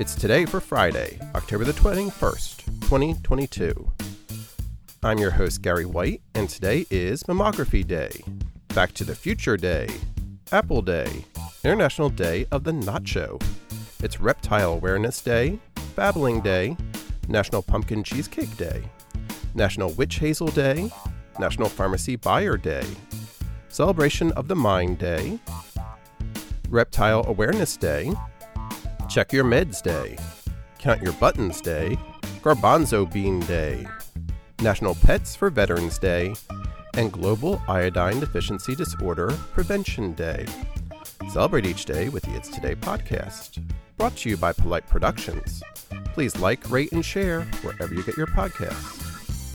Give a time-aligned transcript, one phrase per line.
[0.00, 3.92] It's today for Friday, October the 21st, 2022.
[5.04, 8.10] I'm your host, Gary White, and today is Mammography Day,
[8.74, 9.88] Back to the Future Day,
[10.50, 11.24] Apple Day,
[11.62, 13.40] International Day of the Nacho.
[14.02, 15.60] It's Reptile Awareness Day,
[15.94, 16.76] Babbling Day,
[17.28, 18.82] National Pumpkin Cheesecake Day,
[19.54, 20.90] National Witch Hazel Day,
[21.38, 22.84] National Pharmacy Buyer Day,
[23.68, 25.38] Celebration of the Mind Day,
[26.68, 28.12] Reptile Awareness Day,
[29.14, 30.18] Check Your Meds Day,
[30.80, 31.96] Count Your Buttons Day,
[32.42, 33.86] Garbanzo Bean Day,
[34.60, 36.34] National Pets for Veterans Day,
[36.94, 40.46] and Global Iodine Deficiency Disorder Prevention Day.
[41.30, 43.62] Celebrate each day with the It's Today podcast.
[43.98, 45.62] Brought to you by Polite Productions.
[46.06, 49.03] Please like, rate, and share wherever you get your podcasts.